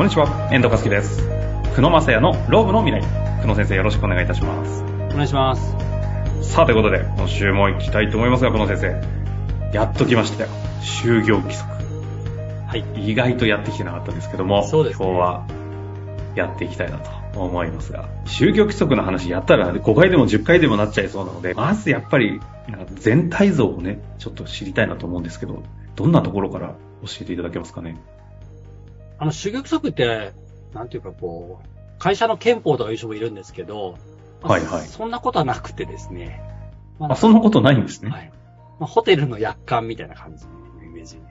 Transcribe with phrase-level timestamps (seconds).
[0.00, 1.28] こんにちは、遠藤和樹です。
[1.76, 3.06] 久野正也のローブの未来。
[3.42, 4.82] 久野先生よろしくお願いいたします。
[4.82, 5.76] お願いします。
[6.40, 9.76] さあ、ということで、今週も行きたいと思いますが、久野先生。
[9.76, 10.48] やっと来ましたよ。
[10.80, 11.70] 就業規則。
[12.66, 13.10] はい。
[13.10, 15.46] 意外とやってきてなかったんですけども、そうですね今日は
[16.34, 22.40] やっていきたいなと思いますが、就業規則の話やったら5回でも10回でもなっちゃいそうなので、まずやっぱり
[22.94, 25.62] 全体像をね、ちょっと知りたいなと思うんですけど、
[25.94, 26.68] どんなところから
[27.04, 28.00] 教えていただけますかね？
[29.20, 30.32] あの、就業規則って、
[30.74, 33.98] なんていうかこう、会社の憲法とかいう人もいるんですけど、
[34.42, 36.42] まあはいはいそんなことはなくてですね。
[36.98, 38.10] まあ、そんなことないんですね。
[38.10, 38.32] はい。
[38.78, 40.52] まあ、ホテルの約款みたいな感じの
[40.82, 41.22] イメージで。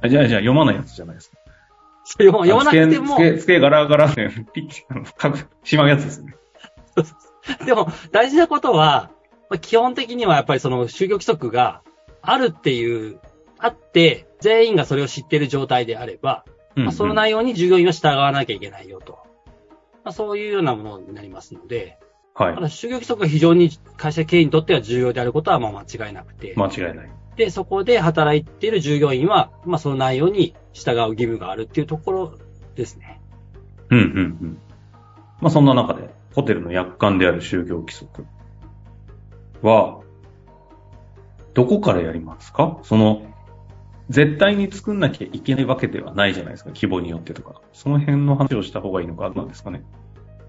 [0.00, 1.36] あじゃあ、じゃあ読まないやつじゃないですか。
[2.04, 6.36] 読ま読まなくても、机、机、机ガラガラで、ピッて、あの、書く、しまうやつですね。
[7.66, 9.10] でも大事なことは、
[9.50, 11.82] まあ基本的にはやっぱりその就業規則が
[12.20, 13.18] あるっていう、
[13.58, 19.18] あって、全員がそれを知っている状態であれば、うん、まあ、その内容に従業員は従わなきゃいけないよと。
[20.04, 21.98] まあ、そういうようなものになりますので、
[22.34, 27.10] はい就業規則が非常に会社経営にとっては重要であることはまあ間違いなくて、間違いない。
[27.36, 32.38] で、そこで働いている従業員は、まあその内容に従う義務があるっていうところ
[32.74, 33.20] ですね。
[33.90, 34.10] うん、うん、う
[34.46, 34.58] ん。
[35.42, 38.24] まあ、そんな中で、ホテルの約款である就業規則
[39.60, 40.00] は、
[41.52, 42.78] どこからやりますか？
[42.82, 43.22] その、
[44.12, 47.62] 絶対に作んなきゃいけないわけではないじゃないですか、規模によってとか。
[47.72, 49.84] その辺の話をした方がいいのか、なんですかね。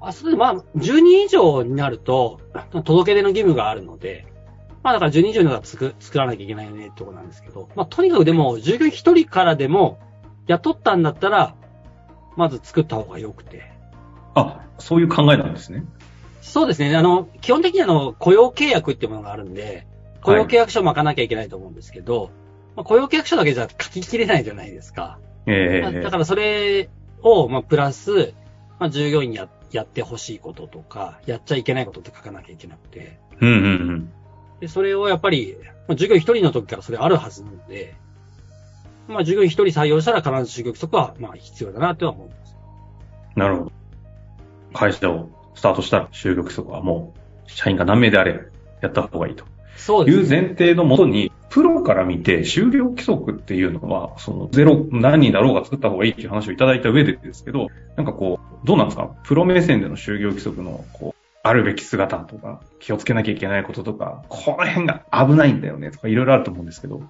[0.00, 2.40] あ、それでまあ、10人以上になると、
[2.84, 4.26] 届け出の義務があるので、
[4.84, 9.98] まあだから10人以上になったら作作らなきゃいけないよねってところなんですけど、まあとにかくでも、従業員1人からでも、
[10.46, 11.56] 雇ったんだったら、
[12.36, 13.72] まず作った方が良くて。
[14.36, 15.84] あ、そういう考えなんですね。
[16.42, 16.96] そうですね。
[16.96, 19.88] あの、基本的にあの、雇用契約っていうものがあるんで、
[20.22, 22.30] 雇用契約書を巻かなきゃいけないと思うんですけど、
[22.78, 25.18] まあ、雇用契約書だけじゃ書ききれないじゃないですか。
[25.46, 26.88] ええまあだからそれ
[27.22, 28.34] を、まあ、プラス、
[28.78, 34.12] まあ、従業員にややってほしいこととか、やっちゃいけないことって書かなきゃいけなくて、うん、うん、うん。
[34.60, 35.56] で、それをやっぱり、
[35.88, 37.96] まあ、従業員一人の時からそれあるはずなので、
[39.08, 42.56] まあ、従業員一人採用したら必ず就業規則は、まあ、必要だなとは思います。
[43.34, 43.72] なるほど。
[44.72, 47.12] 会社をスタートしたら、就業規則はも
[47.46, 48.38] う、社員が何名であれ、
[48.80, 49.44] やった方がいいと。
[49.76, 50.22] そうですね。
[50.22, 59.10] いう前提のもとに、プロから見て、終了規則っていうのは、そのゼロ、何人だろうが作った方がいいっていう話をいただいた上でですけど、なんかこう、どうなんですか？
[59.24, 67.02] プロ目線での就業規則の、こう、あるべき姿とか、気をつけなきゃいけないこととか、この辺が危ないんだよねとか、いろいろあると思うんですけど、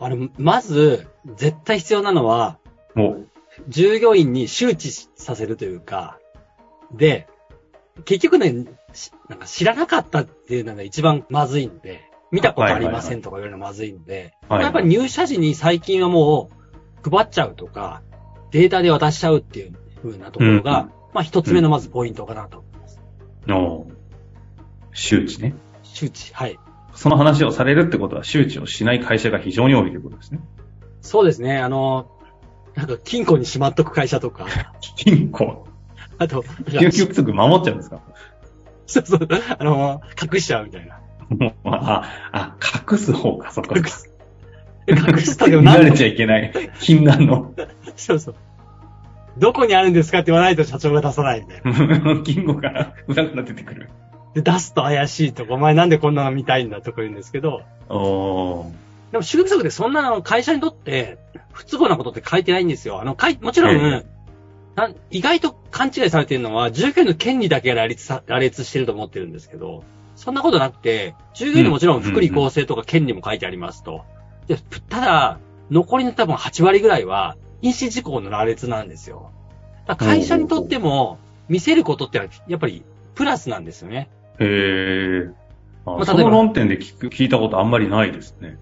[0.00, 2.58] あれ、まず、絶対必要なのは、
[2.94, 3.28] もう、
[3.68, 6.18] 従業員に周知させるというか、
[6.92, 7.26] で、
[8.04, 16.50] 結局ね、しなんか知らなかったっていうのが一番まずいので、見たことありませんとか言われるのがまずいので、はいやっぱり入社時に最近はも
[17.04, 18.02] う配っちゃうとか、
[18.50, 19.72] データで渡しちゃうっていう
[20.02, 23.00] 風なところが、うんまあ一つ目のまずポイントかなと思います。
[23.46, 23.86] の、
[24.92, 25.54] 周知ね。
[25.82, 26.34] 周知。
[26.34, 26.58] はい。
[26.94, 30.40] その話をされるってことは、周知をしない会社が非常に多いということですね。
[31.00, 31.58] そうですね。
[31.58, 32.10] あの、
[32.74, 34.46] なんか金庫にしまっとく会社とか、
[34.96, 35.66] 金庫？
[36.18, 38.02] あと、就業規則守っちゃうんですか？
[38.86, 39.28] そうそう、
[39.58, 41.00] あの、隠しちゃうみたいな。
[41.28, 42.56] もう、あ、あ、
[42.90, 43.78] 隠す方か、そっか。
[43.78, 44.10] 隠す。
[44.88, 46.52] 隠すとでも見られちゃいけない。
[46.80, 47.54] 禁断の。
[47.96, 48.34] そうそう。
[49.36, 51.62] どこにあるんですかって言わないと社長が出さないんで。
[52.24, 53.90] 金庫から裏から出てくる。
[54.34, 58.88] で、出すと怪しいとか、お前なんでこんなの見たいんだとか言うんですけど、おー。
[59.12, 61.18] でも就業規則でそんなの会社にとって
[61.52, 63.00] 不都合なことって書いてないんですよ。
[63.00, 64.04] あの、かいもちろん、え
[65.10, 69.82] 意外と勘違いされてるのは、従業員の権利だけが羅列さ羅列してると思ってるんですけど、
[70.18, 74.04] そんなことなくて、従業員のもちろん福利厚生とか権利も書いてありますと。
[74.48, 74.58] で
[74.88, 75.38] ただ、
[75.70, 79.30] 残りの多分8割ぐらいは、因子事項の羅列なんですよ。
[79.96, 81.18] 会社にとっても、
[81.48, 82.82] 見せることってのは、やっぱり、
[83.14, 84.08] プラスなんですよね。
[84.40, 85.32] へー。
[85.86, 88.58] あまあその論点で聞く聞いたことあんまりないですね。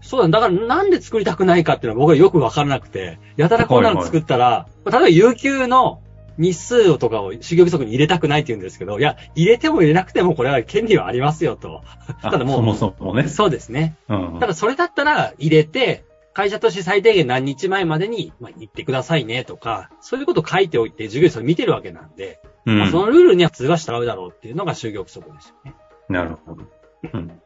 [0.00, 6.00] そうだ、だからなんで作りたくないかっていうのは僕はよくわからなくて、やたらこんなの作ったら、例えば有給の
[6.38, 11.82] 日数とかを就業規則に入れたくないって言うんですけど、いや、入れても入れなくてもこれは権利はありますよと。
[12.22, 13.28] あただもうそもそもね。
[13.28, 13.96] そうですね。
[14.08, 25.74] うんただそれだったら入れて、会社として最低限何日前までに、まあ、言ってくださいねとか、そういうことを書いておいて、従業員それ見てるわけなんで、うんまあ、そのルールには普通は従うだろうっていうのが就業規則ですよね。
[26.08, 26.64] なるほど。
[27.12, 27.28] うん。
[27.28, 27.40] だか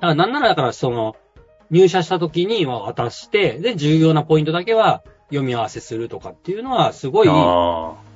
[0.00, 1.16] らなんならだからその、
[1.70, 7.28] 入社した時には渡して、で、重要なポイントだけは読み合わせするとかっていうのは、すごい。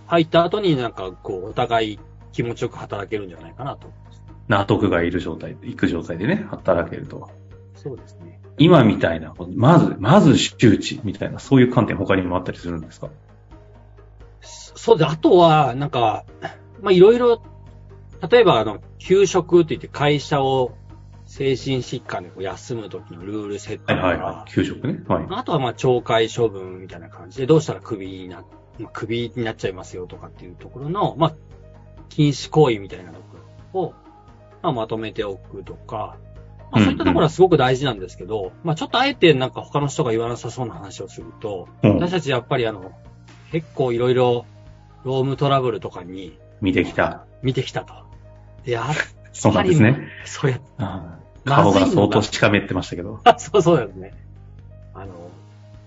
[0.09, 2.01] 入った後になんかこう、お互い
[2.33, 4.23] 気持ちよく働けるんじゃないかなと思います。
[4.49, 7.31] 納得がいる状態で、行く状態でね、働けると。
[7.75, 8.41] そうですね。
[8.59, 13.11] 今みたいな、まず、まず周知みたいな、そういう観点他にもあったりするんですか？
[14.41, 16.25] そうで、あとは、なんか、
[16.81, 17.43] まあ、いろいろ、
[18.31, 20.73] 例えば、あの、休職って言って会社を
[21.27, 24.51] 精神疾患で休む時のルール設定とか、はいはいはい。
[24.51, 25.05] 給食ね。
[25.07, 25.27] はい。
[25.29, 28.45] あとはまあ懲戒処分みたいな感じで、どうしたらクビにな、
[28.79, 31.35] まあ、クビになっちゃいますよとかっていうところの、まあ、
[32.09, 33.37] 禁止行為みたいなとこ
[33.75, 33.95] ろを、
[34.63, 36.17] まあ、まとめておくとか、
[36.71, 42.93] まあ、そういったところはすごく大事なんですけど、まあ、ちょっとあえてなんか他の人が言わなさそうな話をすると、うん私たちやっぱりあの、
[43.53, 44.47] 結構いろいろ、
[45.05, 47.25] ロームトラブルとかに見てきた。
[47.43, 47.95] 見てきたと。
[48.65, 48.95] で、やっ
[49.33, 50.09] そうなんですね。
[50.25, 53.21] そうや、ああ顔が相当しかめってましたけど。
[53.25, 54.13] あそうそうですね。
[54.95, 55.31] あの、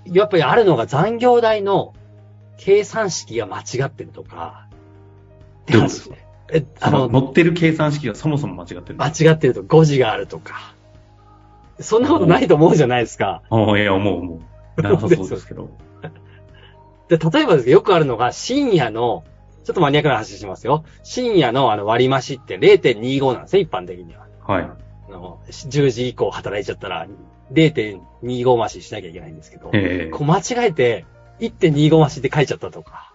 [0.06, 1.94] やっぱりあるのが残業代の
[2.58, 4.68] 計算式が間違ってるとか、
[5.68, 5.96] どういうこと？
[5.96, 6.16] ですか
[6.54, 8.96] え、ああの、の、乗ってる計算式がそもそも間違ってる。
[8.98, 10.76] 間違ってると誤字があるとか。
[11.80, 13.42] そんなことないと思うじゃないですか。
[13.50, 14.42] ああ、いや、思う思
[14.78, 14.82] う。
[14.82, 15.70] なさそうですけど。
[17.10, 19.24] で、例えばですけど、よくあるのが深夜の、
[19.64, 20.84] ちょっとマニアックな話しますよ。
[21.04, 24.26] 深夜のあの割増って0.25なんですね、一般的には。
[24.46, 24.64] はい。
[24.64, 27.08] あの、10時以降働いちゃったら、
[27.54, 31.06] 0.25増ししなきゃいけないんですけど、ええこう間違えて、
[31.42, 33.14] 1.25増しって書いちゃったとか。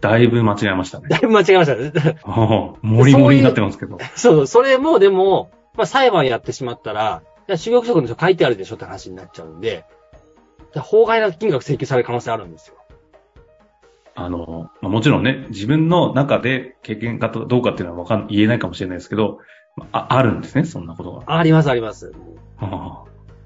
[0.00, 1.08] だいぶ間違えましたね。
[1.08, 2.18] だいぶ間違えましたね。
[2.24, 3.98] ああ、もりもりになってますけど。
[4.16, 9.84] そう、それもでも、まあ裁判やってしまったら、就業規則の人書いてあるでしょって話になっちゃうんで、
[10.74, 12.76] 法外な金額請求される可能性あるんですよ。
[14.14, 19.38] あの、まあ、もちろんね、自分の中で経験かどうかっていうのはわかん、言えないかもしれないですけど、
[19.76, 21.36] まあ、ああるんですね、そんなことが。
[21.38, 22.12] ありますあります。
[22.58, 23.04] あ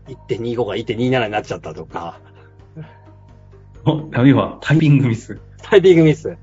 [0.09, 2.19] 1.25が1.27になっちゃったとか、
[4.17, 4.21] あ。
[4.21, 5.41] お要は、タイピングミス。
[5.63, 6.37] タイピングミス。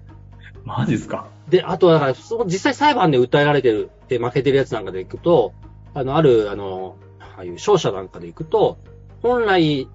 [0.63, 1.27] マジっすか？
[1.49, 5.53] で、あとはだから、その実際裁判で訴えられてるって負けてるやつなんかでいくと、
[5.93, 8.77] あの、ある、あの、ああいう商社なんかでいくと、
[9.21, 9.87] 本来、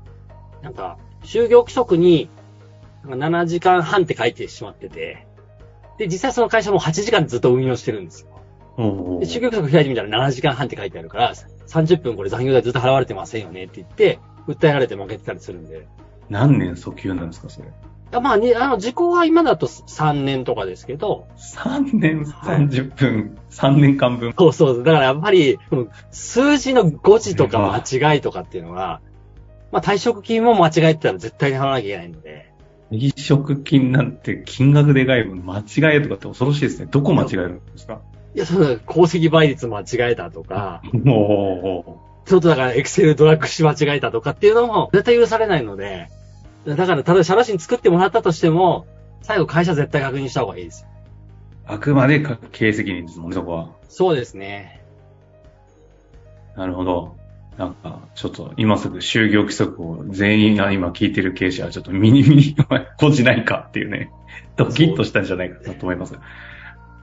[0.63, 2.29] なんか、就業規則に、
[3.05, 5.27] なんか7時間半って書いてしまってて、
[5.99, 8.29] で、実際その会社も8時間ずっと運用してるんですよ。
[9.21, 11.33] で、就業規則開いてみたら7時間半って書いてあるから、
[11.69, 15.87] 30分これ残業代ずっと払われてませんよねって言って、訴えられて負けてたりするんで。
[16.31, 17.69] 何年訴求なんですか、それ？
[18.13, 24.33] あまあ、ね、あの、時効は今だと3年とかですけど、3年？30分、3年間分？
[24.39, 24.79] そうそう。
[24.85, 29.01] だからやっぱり、うん数字の誤字とか間違いとかっていうのは、
[29.73, 32.53] まあ退職金も間違えてたら絶対に払わなきゃいけないので、
[32.91, 36.87] 離職金なんて金額でかい分間違えとかって恐ろしいですね。
[36.89, 38.01] どこ間違えるんですか？
[38.35, 46.09] いや、その、功績倍率間違えたとか、もちょっとだからエクセルドラッグし間違えたとかっていうのも絶対許されないので、
[46.67, 48.87] だから、ただ社労士に作ってもらったとしても、
[49.23, 50.89] 最後会社絶対確認した方がいいですよ。
[51.69, 53.69] う、あくまでか経営責任ですもんね、そこは。
[53.89, 54.83] そうですね。
[56.57, 57.17] なるほど。
[57.57, 62.57] なんか、ちょっと今すぐ就業規則を全員が今聞いてる経営者はちょっとミニミニ
[62.99, 64.11] こじないかっていうね、
[64.57, 66.19] ドキッとしたんじゃないかなと思います。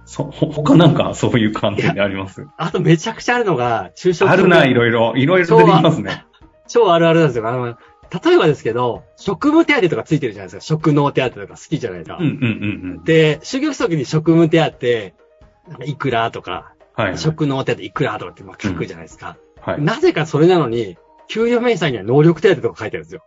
[0.06, 2.46] そ、ほ、他なんかそういう観点であります？
[2.58, 4.82] あとめちゃくちゃあるのが、中小あるな、いろ。
[4.82, 5.14] ろいろ。
[5.16, 6.26] いろいろ出てきますね。
[6.68, 7.48] 超あるあるなんですよ。
[7.48, 7.78] あの、
[8.24, 10.62] 例えばですけど、職務手当とかついてるじゃないですか。
[10.62, 12.18] 職能手当とか好きじゃないですか。
[12.18, 17.04] うんうんうんで、就業規則に職務手当、なんかいくらとか、うん。
[17.06, 17.18] はい、はい。
[17.18, 19.38] 職能手当いくらとかってまあ書くじゃないですか。
[19.62, 19.82] はい。
[19.82, 23.24] なぜかそれなのに、給与明細には能力手当とか書いてあるんですよ。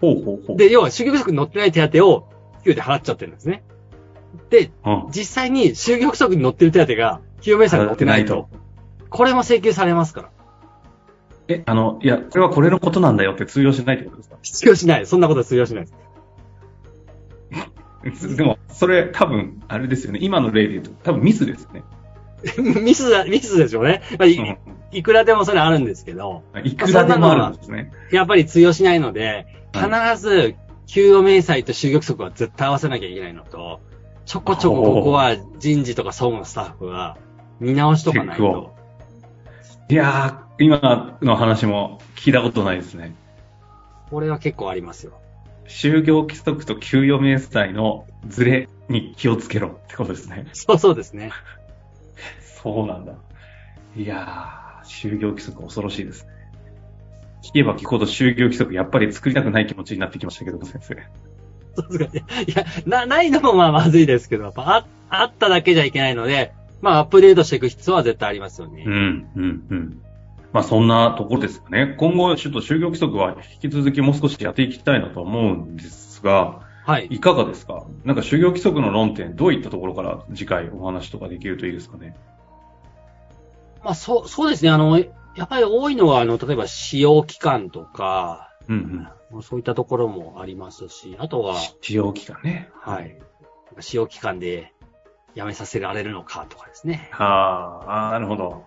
[0.00, 0.56] ほうほうほう。
[0.56, 2.28] で、要は就業規則に載ってない手当を
[2.64, 3.64] 給与で払っちゃってるんですね。
[4.50, 8.48] で、うん、実際に就業規則に載ってる手当が給与明細に載ってないと、
[9.10, 10.30] これも請求されますから。
[11.48, 14.36] え、あの、いや、これはこれのことなんだよって通用しないってことですか？
[14.42, 15.06] 必要しない。
[15.06, 15.84] そんなことは通用しない
[18.04, 18.36] です。
[18.36, 20.18] でも、それ多分、あれですよね。
[20.22, 21.82] 今の例で言うと、多分ミスですよね。
[22.82, 24.02] ミスだ、ミスでしょうね。
[24.18, 24.58] まあいうん
[24.94, 27.92] いくらでもそれあるんですけど、いくらでもあるんですね。
[28.10, 29.86] やっぱり通用しないので、必
[30.20, 30.54] ず、
[30.86, 33.80] 給与明細と就業規則は絶対合わせなきゃいけないのと、
[34.26, 37.16] ちょこちょこここは人事とか総務のスタッフが
[37.58, 38.74] 見直しとかないと。
[39.88, 43.14] いやー、今の話も聞いたことないですね。
[44.10, 45.12] これは結構ありますよ。
[45.66, 50.46] 就業規則と給与明細のズレに気をつけろってことですね。
[50.52, 51.32] そうそうですね。
[52.62, 53.14] そうなんだ。
[53.96, 56.30] いやー、就業規則恐ろしいですね。
[57.42, 60.96] 聞けば聞くほど就業規則やっぱり作りたくない気持ちになってきましたけど、先生。
[61.74, 68.84] そうですかねいや、な、ないのもまあまずいですけど、やっぱあ、あっただけじゃいけないので、まあアップデートしていく必要は絶対ありますよね。
[68.86, 70.02] うん、うん、うん。
[70.52, 71.94] まあそんなところですかね。
[71.98, 77.06] 今後、ちょっと就業規則は引き続きもう少しやっていきたいなと思うんですが、はい。
[77.06, 77.86] いかがですか？
[78.04, 82.16] なんか就業規則の論点、どういったところから次回お話とかできるといいですかね？
[83.84, 84.70] まあそう、そうですね。
[84.70, 89.42] あの、やっぱり多いのは、あの、例えば使用期間とか、うんうん。
[89.42, 92.68] そういったところもありますし、あとは、使用期間ね。
[92.80, 93.18] はい。
[93.80, 94.72] 使用期間で
[95.34, 97.08] 辞めさせられるのかとかですね。
[97.12, 98.66] はあ、あーなるほど。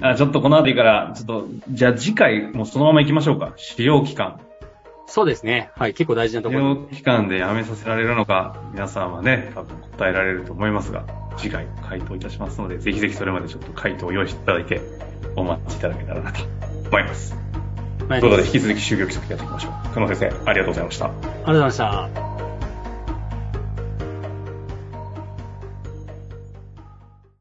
[0.00, 3.52] あちょっとこの辺りから、ちょっと、じゃあ次回もうそのまま行きましょうか。
[3.56, 4.40] 使用期間。
[5.06, 5.70] そうですね。
[5.76, 5.94] はい。
[5.94, 6.70] 結構大事なと使ころ。
[6.70, 11.04] 用期間で辞めさせられるのか、皆さんはね、多分答えられると思いますが、
[11.36, 14.80] 次回回答いたしますので、ぜひぜひそれまでちょっと回答を用意していただいて、
[15.36, 16.40] お待ちいただけたらなと
[16.88, 17.34] 思います。
[18.08, 19.72] はいということで、引き続き就業規則やっていきましょう。
[19.94, 21.06] 久野先生、ありがとうございました。
[21.06, 22.31] ありがとうございました。